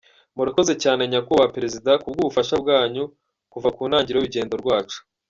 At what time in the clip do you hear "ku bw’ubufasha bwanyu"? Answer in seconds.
2.01-3.03